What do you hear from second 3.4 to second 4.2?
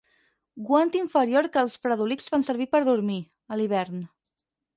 a l'hivern.